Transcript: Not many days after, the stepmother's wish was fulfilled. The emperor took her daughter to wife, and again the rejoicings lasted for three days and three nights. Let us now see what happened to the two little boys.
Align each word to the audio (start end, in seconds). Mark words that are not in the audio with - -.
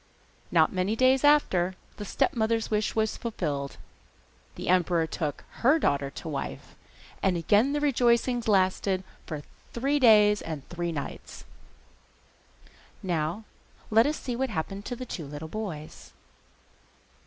Not 0.51 0.73
many 0.73 0.95
days 0.95 1.23
after, 1.23 1.75
the 1.97 2.05
stepmother's 2.05 2.71
wish 2.71 2.95
was 2.95 3.17
fulfilled. 3.17 3.77
The 4.55 4.67
emperor 4.67 5.05
took 5.05 5.43
her 5.61 5.77
daughter 5.77 6.09
to 6.09 6.27
wife, 6.27 6.73
and 7.21 7.37
again 7.37 7.73
the 7.73 7.79
rejoicings 7.81 8.47
lasted 8.47 9.03
for 9.27 9.43
three 9.73 9.99
days 9.99 10.41
and 10.41 10.67
three 10.69 10.91
nights. 10.91 11.45
Let 13.03 13.13
us 13.13 13.43
now 13.43 13.43
see 14.13 14.35
what 14.35 14.49
happened 14.49 14.85
to 14.85 14.95
the 14.95 15.05
two 15.05 15.27
little 15.27 15.47
boys. 15.47 16.13